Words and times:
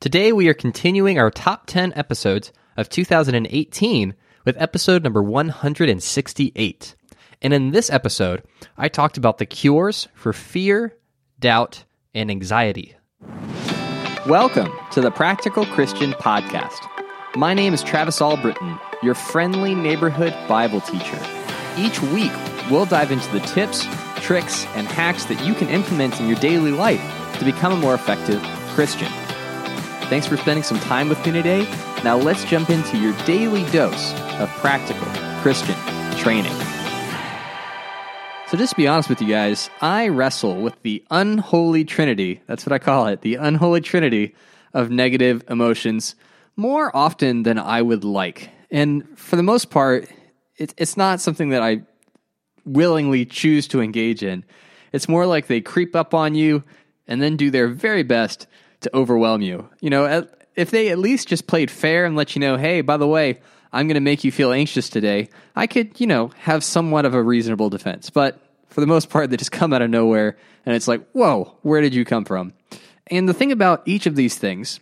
Today 0.00 0.32
we 0.32 0.48
are 0.48 0.54
continuing 0.54 1.18
our 1.18 1.30
top 1.30 1.66
10 1.66 1.92
episodes 1.94 2.54
of 2.78 2.88
2018 2.88 4.14
with 4.46 4.56
episode 4.58 5.04
number 5.04 5.22
168. 5.22 6.94
And 7.42 7.52
in 7.52 7.72
this 7.72 7.90
episode, 7.90 8.42
I 8.78 8.88
talked 8.88 9.18
about 9.18 9.36
the 9.36 9.44
cures 9.44 10.08
for 10.14 10.32
fear, 10.32 10.96
doubt, 11.38 11.84
and 12.14 12.30
anxiety. 12.30 12.96
Welcome 14.26 14.72
to 14.92 15.02
the 15.02 15.10
Practical 15.10 15.66
Christian 15.66 16.12
Podcast. 16.12 16.80
My 17.36 17.52
name 17.52 17.74
is 17.74 17.82
Travis 17.82 18.22
Albritton, 18.22 18.78
your 19.02 19.14
friendly 19.14 19.74
neighborhood 19.74 20.34
Bible 20.48 20.80
teacher. 20.80 21.20
Each 21.76 22.00
week, 22.04 22.32
we'll 22.70 22.86
dive 22.86 23.12
into 23.12 23.30
the 23.32 23.40
tips, 23.40 23.84
tricks, 24.16 24.64
and 24.68 24.86
hacks 24.86 25.26
that 25.26 25.44
you 25.44 25.52
can 25.52 25.68
implement 25.68 26.18
in 26.18 26.26
your 26.26 26.38
daily 26.38 26.72
life 26.72 27.02
to 27.38 27.44
become 27.44 27.74
a 27.74 27.76
more 27.76 27.94
effective 27.94 28.40
Christian. 28.70 29.12
Thanks 30.10 30.26
for 30.26 30.36
spending 30.36 30.64
some 30.64 30.80
time 30.80 31.08
with 31.08 31.24
me 31.24 31.30
today. 31.30 31.62
Now 32.02 32.16
let's 32.16 32.44
jump 32.44 32.68
into 32.68 32.98
your 32.98 33.12
daily 33.26 33.62
dose 33.70 34.12
of 34.40 34.48
practical 34.58 35.06
Christian 35.40 35.76
training. 36.16 36.50
So, 38.48 38.56
just 38.56 38.70
to 38.70 38.76
be 38.76 38.88
honest 38.88 39.08
with 39.08 39.22
you 39.22 39.28
guys, 39.28 39.70
I 39.80 40.08
wrestle 40.08 40.60
with 40.60 40.74
the 40.82 41.04
unholy 41.12 41.84
trinity. 41.84 42.42
That's 42.48 42.66
what 42.66 42.72
I 42.72 42.80
call 42.80 43.06
it 43.06 43.20
the 43.20 43.36
unholy 43.36 43.82
trinity 43.82 44.34
of 44.74 44.90
negative 44.90 45.44
emotions 45.48 46.16
more 46.56 46.90
often 46.94 47.44
than 47.44 47.56
I 47.56 47.80
would 47.80 48.02
like. 48.02 48.50
And 48.68 49.16
for 49.16 49.36
the 49.36 49.44
most 49.44 49.70
part, 49.70 50.08
it, 50.56 50.74
it's 50.76 50.96
not 50.96 51.20
something 51.20 51.50
that 51.50 51.62
I 51.62 51.82
willingly 52.64 53.24
choose 53.26 53.68
to 53.68 53.80
engage 53.80 54.24
in. 54.24 54.44
It's 54.92 55.08
more 55.08 55.24
like 55.24 55.46
they 55.46 55.60
creep 55.60 55.94
up 55.94 56.14
on 56.14 56.34
you 56.34 56.64
and 57.06 57.22
then 57.22 57.36
do 57.36 57.48
their 57.52 57.68
very 57.68 58.02
best 58.02 58.48
to 58.80 58.96
overwhelm 58.96 59.42
you. 59.42 59.68
You 59.80 59.90
know, 59.90 60.26
if 60.54 60.70
they 60.70 60.88
at 60.88 60.98
least 60.98 61.28
just 61.28 61.46
played 61.46 61.70
fair 61.70 62.04
and 62.04 62.16
let 62.16 62.34
you 62.34 62.40
know, 62.40 62.56
hey, 62.56 62.80
by 62.80 62.96
the 62.96 63.06
way, 63.06 63.40
I'm 63.72 63.86
going 63.86 63.94
to 63.94 64.00
make 64.00 64.24
you 64.24 64.32
feel 64.32 64.52
anxious 64.52 64.88
today, 64.88 65.28
I 65.54 65.66
could, 65.66 66.00
you 66.00 66.06
know, 66.06 66.28
have 66.38 66.64
somewhat 66.64 67.04
of 67.04 67.14
a 67.14 67.22
reasonable 67.22 67.70
defense. 67.70 68.10
But 68.10 68.40
for 68.68 68.80
the 68.80 68.86
most 68.86 69.10
part, 69.10 69.30
they 69.30 69.36
just 69.36 69.52
come 69.52 69.72
out 69.72 69.82
of 69.82 69.90
nowhere 69.90 70.36
and 70.66 70.74
it's 70.74 70.88
like, 70.88 71.08
whoa, 71.12 71.56
where 71.62 71.80
did 71.80 71.94
you 71.94 72.04
come 72.04 72.24
from? 72.24 72.52
And 73.06 73.28
the 73.28 73.34
thing 73.34 73.52
about 73.52 73.82
each 73.86 74.06
of 74.06 74.16
these 74.16 74.36
things 74.36 74.80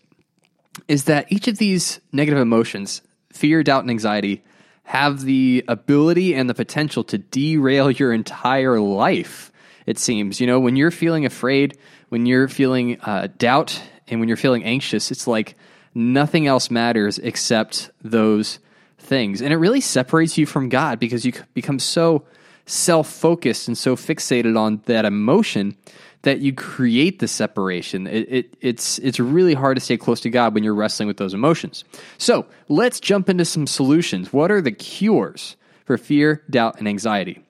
is 0.86 1.04
that 1.04 1.30
each 1.30 1.48
of 1.48 1.58
these 1.58 2.00
negative 2.12 2.40
emotions, 2.40 3.02
fear, 3.32 3.62
doubt, 3.62 3.82
and 3.82 3.90
anxiety, 3.90 4.42
have 4.84 5.20
the 5.20 5.64
ability 5.68 6.34
and 6.34 6.48
the 6.48 6.54
potential 6.54 7.04
to 7.04 7.18
derail 7.18 7.90
your 7.90 8.12
entire 8.12 8.80
life, 8.80 9.52
it 9.86 9.98
seems. 9.98 10.40
You 10.40 10.46
know, 10.46 10.60
when 10.60 10.76
you're 10.76 10.90
feeling 10.90 11.26
afraid, 11.26 11.76
when 12.08 12.26
you're 12.26 12.48
feeling 12.48 13.00
uh, 13.02 13.28
doubt 13.36 13.82
and 14.10 14.20
when 14.20 14.28
you're 14.28 14.36
feeling 14.36 14.64
anxious, 14.64 15.10
it's 15.10 15.26
like 15.26 15.56
nothing 15.94 16.46
else 16.46 16.70
matters 16.70 17.18
except 17.18 17.90
those 18.02 18.58
things. 18.98 19.40
And 19.40 19.52
it 19.52 19.56
really 19.56 19.80
separates 19.80 20.38
you 20.38 20.46
from 20.46 20.68
God 20.68 20.98
because 20.98 21.24
you 21.24 21.32
become 21.54 21.78
so 21.78 22.24
self 22.66 23.08
focused 23.08 23.68
and 23.68 23.76
so 23.76 23.96
fixated 23.96 24.58
on 24.58 24.82
that 24.86 25.04
emotion 25.04 25.76
that 26.22 26.40
you 26.40 26.52
create 26.52 27.20
the 27.20 27.28
separation. 27.28 28.06
It, 28.06 28.26
it, 28.28 28.56
it's, 28.60 28.98
it's 28.98 29.20
really 29.20 29.54
hard 29.54 29.76
to 29.76 29.80
stay 29.80 29.96
close 29.96 30.20
to 30.22 30.30
God 30.30 30.54
when 30.54 30.64
you're 30.64 30.74
wrestling 30.74 31.06
with 31.06 31.16
those 31.16 31.32
emotions. 31.32 31.84
So 32.18 32.46
let's 32.68 33.00
jump 33.00 33.28
into 33.28 33.44
some 33.44 33.66
solutions. 33.66 34.32
What 34.32 34.50
are 34.50 34.60
the 34.60 34.72
cures 34.72 35.56
for 35.84 35.96
fear, 35.96 36.42
doubt, 36.50 36.78
and 36.78 36.88
anxiety? 36.88 37.42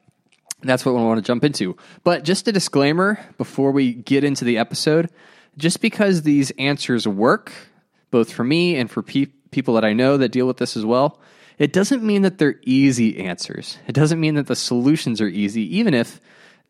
That's 0.61 0.85
what 0.85 0.95
we 0.95 1.03
want 1.03 1.19
to 1.19 1.27
jump 1.27 1.45
into. 1.45 1.77
But 2.05 2.25
just 2.25 2.47
a 2.49 2.53
disclaimer 2.53 3.19
before 3.39 3.71
we 3.73 3.95
get 3.95 4.25
into 4.25 4.45
the 4.45 4.59
episode 4.59 5.09
just 5.59 5.81
because 5.81 6.23
these 6.23 6.51
answers 6.53 7.07
work, 7.07 7.53
both 8.11 8.33
for 8.33 8.45
me 8.45 8.77
and 8.77 8.91
for 8.91 9.03
pe- 9.03 9.27
people 9.51 9.75
that 9.75 9.85
I 9.85 9.93
know 9.93 10.17
that 10.17 10.31
deal 10.31 10.47
with 10.47 10.57
this 10.57 10.77
as 10.77 10.85
well, 10.85 11.21
it 11.59 11.73
doesn't 11.73 12.03
mean 12.03 12.23
that 12.23 12.39
they're 12.39 12.61
easy 12.63 13.19
answers. 13.19 13.79
It 13.87 13.93
doesn't 13.93 14.21
mean 14.21 14.37
that 14.37 14.47
the 14.47 14.57
solutions 14.57 15.21
are 15.21 15.29
easy, 15.29 15.77
even 15.77 15.93
if 15.93 16.21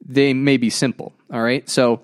they 0.05 0.33
may 0.33 0.57
be 0.57 0.71
simple. 0.71 1.13
All 1.31 1.43
right. 1.43 1.69
So, 1.69 2.01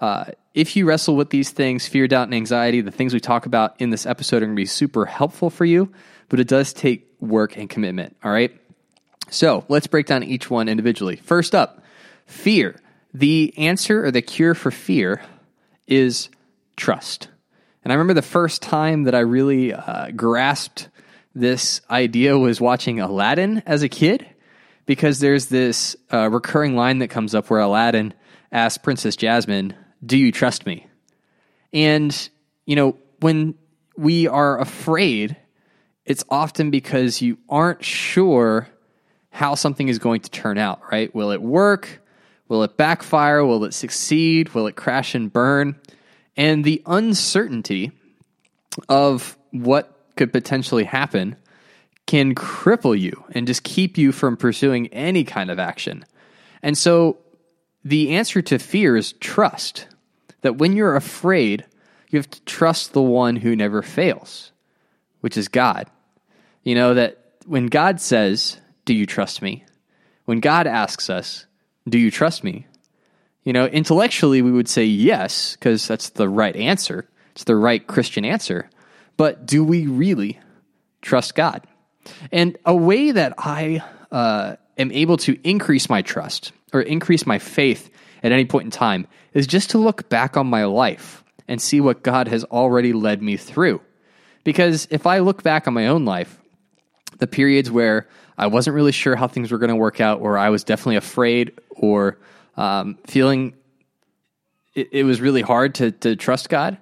uh, 0.00 0.32
if 0.54 0.76
you 0.76 0.84
wrestle 0.84 1.16
with 1.16 1.30
these 1.30 1.50
things, 1.50 1.86
fear, 1.86 2.08
doubt, 2.08 2.24
and 2.24 2.34
anxiety, 2.34 2.80
the 2.80 2.90
things 2.90 3.14
we 3.14 3.20
talk 3.20 3.46
about 3.46 3.80
in 3.80 3.90
this 3.90 4.04
episode 4.04 4.38
are 4.38 4.46
going 4.46 4.56
to 4.56 4.60
be 4.60 4.66
super 4.66 5.06
helpful 5.06 5.48
for 5.48 5.64
you, 5.64 5.92
but 6.28 6.40
it 6.40 6.48
does 6.48 6.72
take 6.72 7.06
work 7.20 7.56
and 7.56 7.70
commitment. 7.70 8.16
All 8.24 8.32
right. 8.32 8.58
So 9.30 9.64
let's 9.68 9.86
break 9.86 10.06
down 10.06 10.22
each 10.24 10.50
one 10.50 10.68
individually. 10.68 11.16
First 11.16 11.54
up, 11.54 11.82
fear. 12.26 12.78
The 13.14 13.54
answer 13.56 14.04
or 14.04 14.10
the 14.10 14.22
cure 14.22 14.54
for 14.54 14.70
fear 14.70 15.22
is 15.86 16.28
trust. 16.76 17.28
And 17.84 17.92
I 17.92 17.96
remember 17.96 18.14
the 18.14 18.22
first 18.22 18.62
time 18.62 19.04
that 19.04 19.14
I 19.14 19.20
really 19.20 19.72
uh, 19.72 20.10
grasped 20.12 20.88
this 21.34 21.80
idea 21.90 22.38
was 22.38 22.60
watching 22.60 23.00
Aladdin 23.00 23.62
as 23.66 23.82
a 23.82 23.88
kid, 23.88 24.26
because 24.86 25.20
there's 25.20 25.46
this 25.46 25.96
uh, 26.12 26.28
recurring 26.28 26.76
line 26.76 26.98
that 26.98 27.08
comes 27.08 27.34
up 27.34 27.48
where 27.50 27.60
Aladdin 27.60 28.14
asks 28.50 28.78
Princess 28.78 29.16
Jasmine, 29.16 29.74
Do 30.04 30.18
you 30.18 30.32
trust 30.32 30.66
me? 30.66 30.86
And, 31.72 32.28
you 32.66 32.76
know, 32.76 32.98
when 33.20 33.54
we 33.96 34.26
are 34.26 34.60
afraid, 34.60 35.36
it's 36.04 36.24
often 36.28 36.70
because 36.70 37.22
you 37.22 37.38
aren't 37.48 37.84
sure 37.84 38.68
how 39.30 39.54
something 39.54 39.88
is 39.88 39.98
going 39.98 40.20
to 40.20 40.30
turn 40.30 40.58
out, 40.58 40.82
right? 40.90 41.14
Will 41.14 41.30
it 41.30 41.40
work? 41.40 42.01
Will 42.52 42.64
it 42.64 42.76
backfire? 42.76 43.42
Will 43.46 43.64
it 43.64 43.72
succeed? 43.72 44.50
Will 44.50 44.66
it 44.66 44.76
crash 44.76 45.14
and 45.14 45.32
burn? 45.32 45.80
And 46.36 46.62
the 46.62 46.82
uncertainty 46.84 47.92
of 48.90 49.38
what 49.52 49.98
could 50.16 50.34
potentially 50.34 50.84
happen 50.84 51.36
can 52.06 52.34
cripple 52.34 53.00
you 53.00 53.24
and 53.30 53.46
just 53.46 53.62
keep 53.62 53.96
you 53.96 54.12
from 54.12 54.36
pursuing 54.36 54.88
any 54.88 55.24
kind 55.24 55.50
of 55.50 55.58
action. 55.58 56.04
And 56.62 56.76
so 56.76 57.16
the 57.86 58.16
answer 58.16 58.42
to 58.42 58.58
fear 58.58 58.98
is 58.98 59.14
trust. 59.14 59.86
That 60.42 60.58
when 60.58 60.76
you're 60.76 60.94
afraid, 60.94 61.64
you 62.10 62.18
have 62.18 62.28
to 62.28 62.44
trust 62.44 62.92
the 62.92 63.00
one 63.00 63.36
who 63.36 63.56
never 63.56 63.80
fails, 63.80 64.52
which 65.22 65.38
is 65.38 65.48
God. 65.48 65.86
You 66.64 66.74
know, 66.74 66.92
that 66.92 67.16
when 67.46 67.68
God 67.68 67.98
says, 67.98 68.58
do 68.84 68.92
you 68.92 69.06
trust 69.06 69.40
me? 69.40 69.64
When 70.26 70.40
God 70.40 70.66
asks 70.66 71.08
us, 71.08 71.46
Do 71.88 71.98
you 71.98 72.10
trust 72.10 72.44
me? 72.44 72.66
You 73.44 73.52
know, 73.52 73.66
intellectually, 73.66 74.40
we 74.40 74.52
would 74.52 74.68
say 74.68 74.84
yes, 74.84 75.56
because 75.56 75.88
that's 75.88 76.10
the 76.10 76.28
right 76.28 76.54
answer. 76.54 77.08
It's 77.32 77.44
the 77.44 77.56
right 77.56 77.84
Christian 77.84 78.24
answer. 78.24 78.70
But 79.16 79.46
do 79.46 79.64
we 79.64 79.86
really 79.86 80.38
trust 81.00 81.34
God? 81.34 81.66
And 82.30 82.56
a 82.64 82.74
way 82.74 83.10
that 83.10 83.34
I 83.38 83.82
uh, 84.10 84.56
am 84.78 84.92
able 84.92 85.16
to 85.18 85.38
increase 85.42 85.88
my 85.88 86.02
trust 86.02 86.52
or 86.72 86.82
increase 86.82 87.26
my 87.26 87.38
faith 87.38 87.90
at 88.22 88.32
any 88.32 88.44
point 88.44 88.66
in 88.66 88.70
time 88.70 89.06
is 89.34 89.46
just 89.46 89.70
to 89.70 89.78
look 89.78 90.08
back 90.08 90.36
on 90.36 90.46
my 90.46 90.64
life 90.64 91.24
and 91.48 91.60
see 91.60 91.80
what 91.80 92.02
God 92.02 92.28
has 92.28 92.44
already 92.44 92.92
led 92.92 93.22
me 93.22 93.36
through. 93.36 93.80
Because 94.44 94.88
if 94.90 95.06
I 95.06 95.18
look 95.18 95.42
back 95.42 95.66
on 95.66 95.74
my 95.74 95.86
own 95.88 96.04
life, 96.04 96.40
the 97.22 97.28
periods 97.28 97.70
where 97.70 98.08
I 98.36 98.48
wasn't 98.48 98.74
really 98.74 98.90
sure 98.90 99.14
how 99.14 99.28
things 99.28 99.52
were 99.52 99.58
going 99.58 99.70
to 99.70 99.76
work 99.76 100.00
out, 100.00 100.20
or 100.20 100.36
I 100.36 100.50
was 100.50 100.64
definitely 100.64 100.96
afraid 100.96 101.52
or 101.70 102.18
um, 102.56 102.98
feeling 103.06 103.54
it, 104.74 104.88
it, 104.90 105.04
was 105.04 105.20
really 105.20 105.40
hard 105.40 105.76
to, 105.76 105.92
to 105.92 106.16
trust 106.16 106.48
God. 106.48 106.78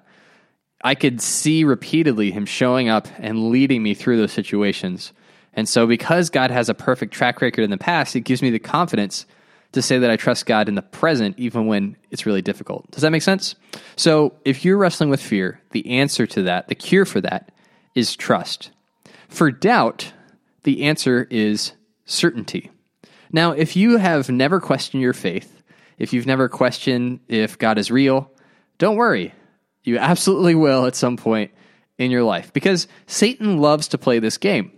I 0.83 0.95
could 0.95 1.21
see 1.21 1.65
repeatedly 1.65 2.31
Him 2.31 2.47
showing 2.47 2.89
up 2.89 3.07
and 3.19 3.51
leading 3.51 3.83
me 3.83 3.93
through 3.93 4.17
those 4.17 4.33
situations. 4.33 5.13
And 5.53 5.69
so, 5.69 5.87
because 5.87 6.31
God 6.31 6.51
has 6.51 6.71
a 6.71 6.75
perfect 6.75 7.13
track 7.13 7.43
record 7.43 7.63
in 7.63 7.71
the 7.71 7.77
past, 7.77 8.17
it 8.17 8.21
gives 8.21 8.41
me 8.41 8.49
the 8.49 8.59
confidence 8.59 9.27
to 9.73 9.83
say 9.83 9.99
that 9.99 10.11
I 10.11 10.17
trust 10.17 10.47
God 10.47 10.71
in 10.71 10.75
the 10.75 10.83
present, 10.83 11.39
even 11.39 11.67
when 11.67 11.97
it's 12.11 12.25
really 12.25 12.43
difficult. 12.43 12.91
Does 12.93 13.03
that 13.03 13.11
make 13.11 13.23
sense? 13.23 13.57
So, 13.97 14.33
if 14.47 14.65
you're 14.65 14.79
wrestling 14.79 15.11
with 15.11 15.21
fear, 15.21 15.61
the 15.73 15.87
answer 15.91 16.27
to 16.29 16.43
that, 16.45 16.69
the 16.69 16.75
cure 16.75 17.05
for 17.05 17.21
that, 17.21 17.53
is 17.95 18.17
trust. 18.17 18.71
For 19.29 19.51
doubt, 19.51 20.13
the 20.63 20.83
answer 20.85 21.27
is 21.31 21.73
certainty. 22.05 22.71
Now, 23.33 23.53
if 23.53 23.77
you 23.77 23.97
have 23.99 24.29
never 24.29 24.61
questioned 24.61 25.03
your 25.03 25.13
faith, 25.13 25.63
if 25.99 26.13
you've 26.13 26.27
never 26.27 26.49
questioned 26.49 27.21
if 27.29 27.59
God 27.59 27.79
is 27.79 27.91
real, 27.91 28.31
don't 28.79 28.97
worry. 28.97 29.35
You 29.85 29.99
absolutely 29.99 30.55
will 30.55 30.87
at 30.87 30.97
some 30.97 31.17
point 31.17 31.53
in 31.99 32.11
your 32.11 32.23
life 32.23 32.53
because 32.53 32.89
Satan 33.07 33.59
loves 33.59 33.89
to 33.89 33.99
play 33.99 34.19
this 34.19 34.39
game. 34.39 34.73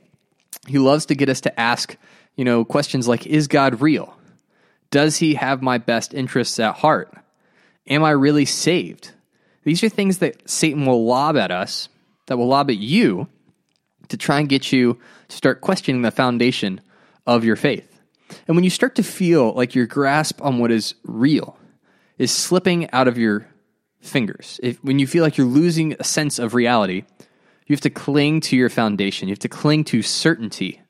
He 0.66 0.78
loves 0.78 1.06
to 1.06 1.14
get 1.14 1.28
us 1.28 1.40
to 1.42 1.60
ask, 1.60 1.96
you 2.36 2.44
know, 2.44 2.64
questions 2.64 3.08
like 3.08 3.26
Is 3.26 3.48
God 3.48 3.80
real? 3.80 4.16
Does 4.90 5.16
he 5.16 5.34
have 5.34 5.62
my 5.62 5.78
best 5.78 6.12
interests 6.12 6.60
at 6.60 6.76
heart? 6.76 7.12
Am 7.88 8.04
I 8.04 8.10
really 8.10 8.44
saved? 8.44 9.12
These 9.64 9.82
are 9.82 9.88
things 9.88 10.18
that 10.18 10.48
Satan 10.48 10.86
will 10.86 11.04
lob 11.04 11.36
at 11.36 11.50
us, 11.50 11.88
that 12.26 12.36
will 12.36 12.48
lob 12.48 12.70
at 12.70 12.76
you 12.76 13.28
to 14.12 14.16
try 14.16 14.38
and 14.38 14.48
get 14.48 14.72
you 14.72 14.98
to 15.28 15.36
start 15.36 15.60
questioning 15.60 16.02
the 16.02 16.10
foundation 16.10 16.80
of 17.26 17.44
your 17.44 17.56
faith. 17.56 18.00
And 18.46 18.56
when 18.56 18.64
you 18.64 18.70
start 18.70 18.94
to 18.94 19.02
feel 19.02 19.52
like 19.52 19.74
your 19.74 19.86
grasp 19.86 20.40
on 20.42 20.58
what 20.58 20.70
is 20.70 20.94
real 21.04 21.58
is 22.18 22.30
slipping 22.30 22.90
out 22.92 23.08
of 23.08 23.18
your 23.18 23.46
fingers. 24.00 24.60
If, 24.62 24.82
when 24.84 24.98
you 24.98 25.06
feel 25.06 25.22
like 25.22 25.36
you're 25.36 25.46
losing 25.46 25.94
a 25.98 26.04
sense 26.04 26.38
of 26.38 26.54
reality, 26.54 27.04
you 27.66 27.74
have 27.74 27.80
to 27.82 27.90
cling 27.90 28.40
to 28.42 28.56
your 28.56 28.68
foundation. 28.68 29.28
You 29.28 29.32
have 29.32 29.40
to 29.40 29.48
cling 29.48 29.84
to 29.84 30.02
certainty, 30.02 30.80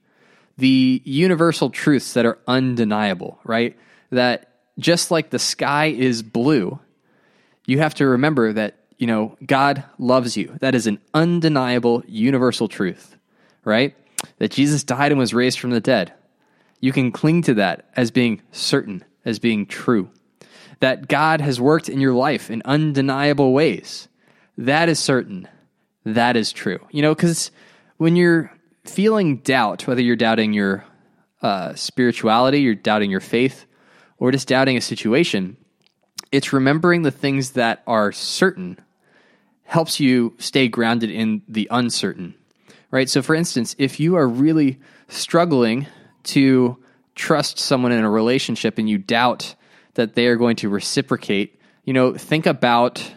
the 0.56 1.02
universal 1.04 1.70
truths 1.70 2.14
that 2.14 2.26
are 2.26 2.38
undeniable, 2.46 3.38
right? 3.44 3.76
That 4.10 4.60
just 4.78 5.10
like 5.10 5.30
the 5.30 5.38
sky 5.38 5.86
is 5.86 6.22
blue, 6.22 6.80
you 7.66 7.78
have 7.78 7.94
to 7.96 8.06
remember 8.06 8.52
that, 8.54 8.76
you 8.98 9.06
know, 9.06 9.36
God 9.44 9.84
loves 9.98 10.36
you. 10.36 10.56
That 10.60 10.74
is 10.74 10.86
an 10.86 10.98
undeniable 11.14 12.02
universal 12.06 12.68
truth, 12.68 13.11
right? 13.64 13.94
That 14.38 14.50
Jesus 14.50 14.84
died 14.84 15.12
and 15.12 15.18
was 15.18 15.34
raised 15.34 15.58
from 15.58 15.70
the 15.70 15.80
dead. 15.80 16.12
You 16.80 16.92
can 16.92 17.12
cling 17.12 17.42
to 17.42 17.54
that 17.54 17.88
as 17.96 18.10
being 18.10 18.42
certain, 18.50 19.04
as 19.24 19.38
being 19.38 19.66
true. 19.66 20.10
That 20.80 21.08
God 21.08 21.40
has 21.40 21.60
worked 21.60 21.88
in 21.88 22.00
your 22.00 22.12
life 22.12 22.50
in 22.50 22.62
undeniable 22.64 23.52
ways. 23.52 24.08
That 24.58 24.88
is 24.88 24.98
certain. 24.98 25.48
That 26.04 26.36
is 26.36 26.52
true. 26.52 26.80
You 26.90 27.02
know, 27.02 27.14
because 27.14 27.50
when 27.98 28.16
you're 28.16 28.52
feeling 28.84 29.38
doubt, 29.38 29.86
whether 29.86 30.02
you're 30.02 30.16
doubting 30.16 30.52
your 30.52 30.84
uh, 31.40 31.74
spirituality, 31.74 32.60
you're 32.60 32.74
doubting 32.74 33.10
your 33.10 33.20
faith, 33.20 33.66
or 34.18 34.32
just 34.32 34.48
doubting 34.48 34.76
a 34.76 34.80
situation, 34.80 35.56
it's 36.30 36.52
remembering 36.52 37.02
the 37.02 37.10
things 37.10 37.52
that 37.52 37.82
are 37.86 38.12
certain 38.12 38.78
helps 39.64 40.00
you 40.00 40.34
stay 40.38 40.68
grounded 40.68 41.10
in 41.10 41.42
the 41.48 41.68
uncertain, 41.70 42.34
right? 42.92 43.10
So, 43.10 43.22
for 43.22 43.34
instance, 43.34 43.74
if 43.78 43.98
you 43.98 44.14
are 44.14 44.28
really 44.28 44.78
struggling 45.08 45.88
to 46.24 46.76
trust 47.16 47.58
someone 47.58 47.90
in 47.90 48.04
a 48.04 48.10
relationship 48.10 48.78
and 48.78 48.88
you 48.88 48.98
doubt 48.98 49.56
that 49.94 50.14
they 50.14 50.28
are 50.28 50.36
going 50.36 50.56
to 50.56 50.68
reciprocate, 50.68 51.60
you 51.84 51.92
know, 51.92 52.14
think 52.14 52.46
about 52.46 53.12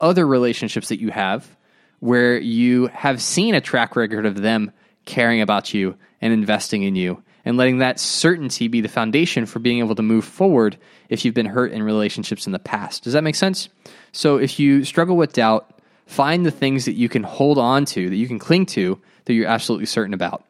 other 0.00 0.26
relationships 0.26 0.88
that 0.88 1.00
you 1.00 1.10
have 1.10 1.56
where 2.00 2.38
you 2.38 2.88
have 2.88 3.22
seen 3.22 3.54
a 3.54 3.60
track 3.60 3.96
record 3.96 4.26
of 4.26 4.40
them 4.40 4.72
caring 5.04 5.40
about 5.40 5.72
you 5.72 5.96
and 6.20 6.32
investing 6.32 6.82
in 6.82 6.94
you 6.96 7.22
and 7.44 7.56
letting 7.56 7.78
that 7.78 7.98
certainty 7.98 8.68
be 8.68 8.80
the 8.80 8.88
foundation 8.88 9.46
for 9.46 9.58
being 9.58 9.78
able 9.78 9.94
to 9.94 10.02
move 10.02 10.24
forward 10.24 10.76
if 11.08 11.24
you've 11.24 11.34
been 11.34 11.46
hurt 11.46 11.72
in 11.72 11.82
relationships 11.82 12.46
in 12.46 12.52
the 12.52 12.58
past. 12.58 13.04
Does 13.04 13.14
that 13.14 13.24
make 13.24 13.34
sense? 13.34 13.68
So 14.12 14.36
if 14.36 14.60
you 14.60 14.84
struggle 14.84 15.16
with 15.16 15.32
doubt, 15.32 15.77
find 16.08 16.44
the 16.44 16.50
things 16.50 16.86
that 16.86 16.94
you 16.94 17.08
can 17.08 17.22
hold 17.22 17.58
on 17.58 17.84
to, 17.84 18.08
that 18.08 18.16
you 18.16 18.26
can 18.26 18.38
cling 18.38 18.64
to, 18.64 18.98
that 19.26 19.34
you're 19.34 19.46
absolutely 19.46 19.86
certain 19.86 20.14
about. 20.14 20.42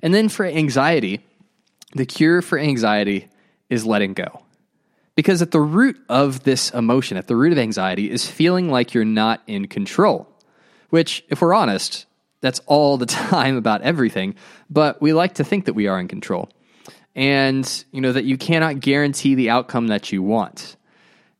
And 0.00 0.14
then 0.14 0.30
for 0.30 0.46
anxiety, 0.46 1.20
the 1.92 2.06
cure 2.06 2.40
for 2.40 2.58
anxiety 2.58 3.28
is 3.68 3.84
letting 3.84 4.14
go. 4.14 4.40
Because 5.14 5.42
at 5.42 5.50
the 5.50 5.60
root 5.60 5.96
of 6.08 6.42
this 6.44 6.70
emotion, 6.70 7.18
at 7.18 7.28
the 7.28 7.36
root 7.36 7.52
of 7.52 7.58
anxiety, 7.58 8.10
is 8.10 8.26
feeling 8.26 8.70
like 8.70 8.94
you're 8.94 9.04
not 9.04 9.42
in 9.46 9.68
control. 9.68 10.26
Which, 10.88 11.22
if 11.28 11.42
we're 11.42 11.54
honest, 11.54 12.06
that's 12.40 12.60
all 12.66 12.96
the 12.96 13.06
time 13.30 13.56
about 13.56 13.82
everything, 13.82 14.34
but 14.70 15.02
we 15.02 15.12
like 15.12 15.34
to 15.34 15.44
think 15.44 15.66
that 15.66 15.74
we 15.74 15.86
are 15.86 16.00
in 16.00 16.08
control. 16.08 16.48
And, 17.14 17.84
you 17.92 18.00
know, 18.00 18.12
that 18.12 18.24
you 18.24 18.38
cannot 18.38 18.80
guarantee 18.80 19.34
the 19.34 19.50
outcome 19.50 19.88
that 19.88 20.12
you 20.12 20.22
want. 20.22 20.76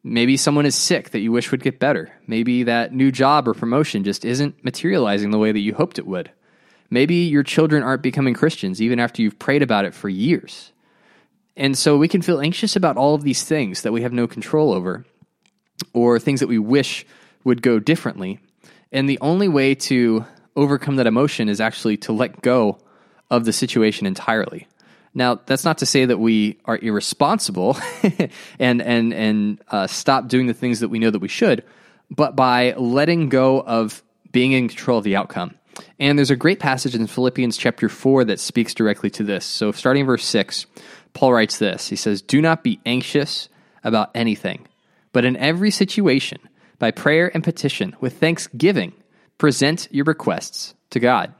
Maybe 0.06 0.36
someone 0.36 0.66
is 0.66 0.74
sick 0.74 1.10
that 1.10 1.20
you 1.20 1.32
wish 1.32 1.50
would 1.50 1.62
get 1.62 1.80
better. 1.80 2.12
Maybe 2.26 2.62
that 2.64 2.92
new 2.92 3.10
job 3.10 3.48
or 3.48 3.54
promotion 3.54 4.04
just 4.04 4.26
isn't 4.26 4.62
materializing 4.62 5.30
the 5.30 5.38
way 5.38 5.50
that 5.50 5.60
you 5.60 5.72
hoped 5.72 5.98
it 5.98 6.06
would. 6.06 6.30
Maybe 6.90 7.14
your 7.14 7.42
children 7.42 7.82
aren't 7.82 8.02
becoming 8.02 8.34
Christians 8.34 8.82
even 8.82 9.00
after 9.00 9.22
you've 9.22 9.38
prayed 9.38 9.62
about 9.62 9.86
it 9.86 9.94
for 9.94 10.10
years. 10.10 10.72
And 11.56 11.76
so 11.78 11.96
we 11.96 12.08
can 12.08 12.20
feel 12.20 12.40
anxious 12.40 12.76
about 12.76 12.98
all 12.98 13.14
of 13.14 13.22
these 13.22 13.44
things 13.44 13.80
that 13.80 13.92
we 13.92 14.02
have 14.02 14.12
no 14.12 14.26
control 14.26 14.72
over 14.72 15.06
or 15.94 16.18
things 16.18 16.40
that 16.40 16.48
we 16.48 16.58
wish 16.58 17.06
would 17.42 17.62
go 17.62 17.78
differently. 17.78 18.40
And 18.92 19.08
the 19.08 19.18
only 19.22 19.48
way 19.48 19.74
to 19.74 20.26
overcome 20.54 20.96
that 20.96 21.06
emotion 21.06 21.48
is 21.48 21.62
actually 21.62 21.96
to 21.98 22.12
let 22.12 22.42
go 22.42 22.78
of 23.30 23.46
the 23.46 23.52
situation 23.52 24.06
entirely. 24.06 24.68
Now, 25.14 25.40
that's 25.46 25.64
not 25.64 25.78
to 25.78 25.86
say 25.86 26.04
that 26.04 26.18
we 26.18 26.58
are 26.64 26.76
irresponsible 26.76 27.76
and 28.58 28.82
and 28.82 29.14
and 29.14 29.62
uh, 29.68 29.86
stop 29.86 30.28
doing 30.28 30.46
the 30.46 30.54
things 30.54 30.80
that 30.80 30.88
we 30.88 30.98
know 30.98 31.10
that 31.10 31.20
we 31.20 31.28
should, 31.28 31.64
but 32.10 32.34
by 32.34 32.74
letting 32.74 33.28
go 33.28 33.60
of 33.60 34.02
being 34.32 34.52
in 34.52 34.68
control 34.68 34.98
of 34.98 35.04
the 35.04 35.16
outcome. 35.16 35.54
And 35.98 36.18
there's 36.18 36.30
a 36.30 36.36
great 36.36 36.60
passage 36.60 36.94
in 36.94 37.06
Philippians 37.06 37.56
chapter 37.56 37.88
4 37.88 38.24
that 38.24 38.40
speaks 38.40 38.74
directly 38.74 39.10
to 39.10 39.24
this. 39.24 39.44
So, 39.44 39.72
starting 39.72 40.00
in 40.00 40.06
verse 40.06 40.24
6, 40.24 40.66
Paul 41.12 41.32
writes 41.32 41.58
this 41.58 41.88
He 41.88 41.96
says, 41.96 42.22
Do 42.22 42.40
not 42.40 42.64
be 42.64 42.80
anxious 42.84 43.48
about 43.82 44.10
anything, 44.14 44.66
but 45.12 45.24
in 45.24 45.36
every 45.36 45.70
situation, 45.70 46.38
by 46.78 46.90
prayer 46.90 47.30
and 47.32 47.44
petition, 47.44 47.94
with 48.00 48.18
thanksgiving, 48.18 48.92
present 49.38 49.88
your 49.90 50.04
requests 50.04 50.74
to 50.90 51.00
God. 51.00 51.32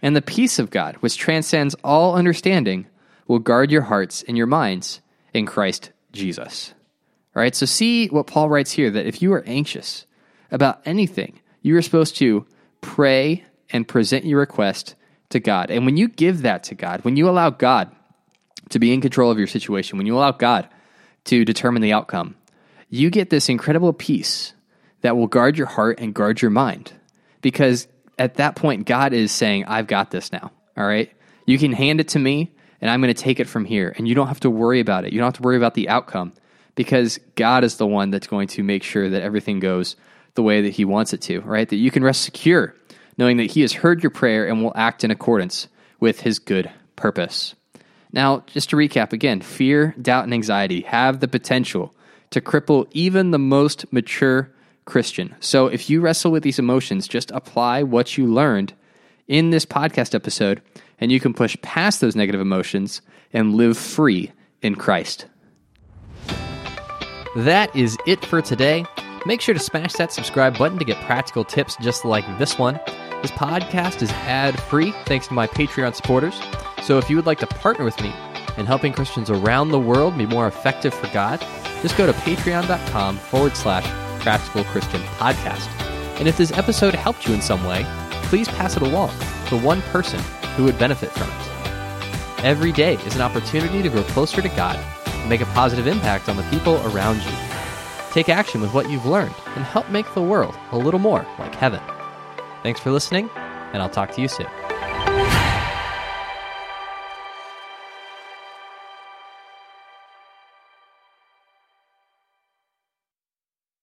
And 0.00 0.16
the 0.16 0.22
peace 0.22 0.58
of 0.58 0.70
God, 0.70 0.96
which 0.96 1.16
transcends 1.16 1.76
all 1.84 2.16
understanding, 2.16 2.86
will 3.26 3.38
guard 3.38 3.70
your 3.70 3.82
hearts 3.82 4.22
and 4.26 4.36
your 4.36 4.46
minds 4.46 5.00
in 5.32 5.46
Christ 5.46 5.90
Jesus. 6.12 6.74
All 7.34 7.42
right, 7.42 7.54
so 7.54 7.66
see 7.66 8.08
what 8.08 8.26
Paul 8.26 8.48
writes 8.48 8.72
here 8.72 8.90
that 8.90 9.06
if 9.06 9.22
you 9.22 9.32
are 9.32 9.44
anxious 9.46 10.06
about 10.50 10.82
anything, 10.84 11.40
you 11.62 11.76
are 11.76 11.82
supposed 11.82 12.16
to 12.18 12.46
pray 12.80 13.44
and 13.70 13.88
present 13.88 14.26
your 14.26 14.40
request 14.40 14.94
to 15.30 15.40
God. 15.40 15.70
And 15.70 15.86
when 15.86 15.96
you 15.96 16.08
give 16.08 16.42
that 16.42 16.64
to 16.64 16.74
God, 16.74 17.04
when 17.04 17.16
you 17.16 17.28
allow 17.28 17.50
God 17.50 17.90
to 18.68 18.78
be 18.78 18.92
in 18.92 19.00
control 19.00 19.30
of 19.30 19.38
your 19.38 19.46
situation, 19.46 19.96
when 19.96 20.06
you 20.06 20.16
allow 20.16 20.32
God 20.32 20.68
to 21.24 21.44
determine 21.44 21.82
the 21.82 21.92
outcome, 21.92 22.36
you 22.90 23.08
get 23.08 23.30
this 23.30 23.48
incredible 23.48 23.94
peace 23.94 24.52
that 25.00 25.16
will 25.16 25.26
guard 25.26 25.56
your 25.56 25.66
heart 25.66 26.00
and 26.00 26.14
guard 26.14 26.42
your 26.42 26.50
mind. 26.50 26.92
Because 27.40 27.88
at 28.18 28.34
that 28.34 28.56
point, 28.56 28.86
God 28.86 29.12
is 29.12 29.32
saying, 29.32 29.64
I've 29.64 29.86
got 29.86 30.10
this 30.10 30.32
now. 30.32 30.52
All 30.76 30.86
right. 30.86 31.10
You 31.46 31.58
can 31.58 31.72
hand 31.72 32.00
it 32.00 32.08
to 32.08 32.18
me 32.18 32.54
and 32.82 32.90
I'm 32.90 33.00
going 33.00 33.14
to 33.14 33.22
take 33.22 33.40
it 33.40 33.48
from 33.48 33.64
here. 33.64 33.94
And 33.96 34.06
you 34.06 34.14
don't 34.14 34.26
have 34.26 34.40
to 34.40 34.50
worry 34.50 34.80
about 34.80 35.06
it. 35.06 35.12
You 35.12 35.20
don't 35.20 35.28
have 35.28 35.36
to 35.36 35.42
worry 35.42 35.56
about 35.56 35.74
the 35.74 35.88
outcome 35.88 36.34
because 36.74 37.18
God 37.36 37.64
is 37.64 37.76
the 37.76 37.86
one 37.86 38.10
that's 38.10 38.26
going 38.26 38.48
to 38.48 38.62
make 38.62 38.82
sure 38.82 39.08
that 39.08 39.22
everything 39.22 39.60
goes 39.60 39.96
the 40.34 40.42
way 40.42 40.60
that 40.62 40.74
He 40.74 40.84
wants 40.84 41.14
it 41.14 41.22
to, 41.22 41.40
right? 41.40 41.68
That 41.68 41.76
you 41.76 41.90
can 41.90 42.04
rest 42.04 42.22
secure 42.22 42.74
knowing 43.16 43.36
that 43.36 43.52
He 43.52 43.60
has 43.60 43.72
heard 43.72 44.02
your 44.02 44.10
prayer 44.10 44.48
and 44.48 44.62
will 44.62 44.72
act 44.74 45.04
in 45.04 45.10
accordance 45.10 45.68
with 46.00 46.20
His 46.20 46.38
good 46.38 46.70
purpose. 46.96 47.54
Now, 48.12 48.44
just 48.46 48.70
to 48.70 48.76
recap 48.76 49.12
again 49.12 49.40
fear, 49.40 49.94
doubt, 50.00 50.24
and 50.24 50.34
anxiety 50.34 50.82
have 50.82 51.20
the 51.20 51.28
potential 51.28 51.94
to 52.30 52.40
cripple 52.40 52.88
even 52.92 53.30
the 53.30 53.38
most 53.38 53.90
mature 53.92 54.50
Christian. 54.84 55.34
So 55.40 55.66
if 55.66 55.88
you 55.88 56.00
wrestle 56.00 56.32
with 56.32 56.42
these 56.42 56.58
emotions, 56.58 57.06
just 57.06 57.30
apply 57.30 57.82
what 57.84 58.18
you 58.18 58.26
learned 58.26 58.74
in 59.28 59.50
this 59.50 59.64
podcast 59.64 60.14
episode, 60.14 60.62
and 60.98 61.10
you 61.10 61.20
can 61.20 61.34
push 61.34 61.56
past 61.62 62.00
those 62.00 62.16
negative 62.16 62.40
emotions 62.40 63.02
and 63.32 63.54
live 63.54 63.76
free 63.78 64.32
in 64.62 64.74
Christ. 64.74 65.26
That 67.36 67.74
is 67.74 67.96
it 68.06 68.24
for 68.24 68.42
today. 68.42 68.84
Make 69.24 69.40
sure 69.40 69.54
to 69.54 69.60
smash 69.60 69.94
that 69.94 70.12
subscribe 70.12 70.58
button 70.58 70.78
to 70.78 70.84
get 70.84 71.02
practical 71.04 71.44
tips 71.44 71.76
just 71.80 72.04
like 72.04 72.26
this 72.38 72.58
one. 72.58 72.78
This 73.22 73.30
podcast 73.30 74.02
is 74.02 74.10
ad 74.10 74.60
free 74.60 74.92
thanks 75.06 75.28
to 75.28 75.34
my 75.34 75.46
Patreon 75.46 75.94
supporters. 75.94 76.38
So 76.82 76.98
if 76.98 77.08
you 77.08 77.16
would 77.16 77.26
like 77.26 77.38
to 77.38 77.46
partner 77.46 77.84
with 77.84 77.98
me 78.02 78.12
in 78.58 78.66
helping 78.66 78.92
Christians 78.92 79.30
around 79.30 79.70
the 79.70 79.78
world 79.78 80.18
be 80.18 80.26
more 80.26 80.46
effective 80.46 80.92
for 80.92 81.06
God, 81.12 81.40
just 81.80 81.96
go 81.96 82.06
to 82.06 82.12
patreon.com 82.12 83.16
forward 83.16 83.56
slash 83.56 83.84
practical 84.22 84.64
Christian 84.64 85.00
podcast. 85.18 85.68
And 86.18 86.28
if 86.28 86.36
this 86.36 86.52
episode 86.52 86.94
helped 86.94 87.26
you 87.26 87.34
in 87.34 87.40
some 87.40 87.64
way, 87.64 87.86
please 88.32 88.48
pass 88.48 88.78
it 88.78 88.82
along 88.82 89.10
to 89.46 89.58
one 89.58 89.82
person 89.92 90.18
who 90.56 90.64
would 90.64 90.78
benefit 90.78 91.10
from 91.10 91.28
it. 91.28 92.42
Every 92.42 92.72
day 92.72 92.94
is 93.04 93.14
an 93.14 93.20
opportunity 93.20 93.82
to 93.82 93.90
grow 93.90 94.02
closer 94.04 94.40
to 94.40 94.48
God 94.48 94.76
and 95.06 95.28
make 95.28 95.42
a 95.42 95.52
positive 95.52 95.86
impact 95.86 96.30
on 96.30 96.38
the 96.38 96.42
people 96.44 96.76
around 96.86 97.16
you. 97.16 97.36
Take 98.10 98.30
action 98.30 98.62
with 98.62 98.72
what 98.72 98.88
you've 98.88 99.04
learned 99.04 99.34
and 99.54 99.66
help 99.66 99.90
make 99.90 100.14
the 100.14 100.22
world 100.22 100.54
a 100.70 100.78
little 100.78 100.98
more 100.98 101.26
like 101.38 101.54
heaven. 101.54 101.82
Thanks 102.62 102.80
for 102.80 102.90
listening, 102.90 103.28
and 103.36 103.82
I'll 103.82 103.90
talk 103.90 104.12
to 104.12 104.22
you 104.22 104.28
soon. 104.28 104.48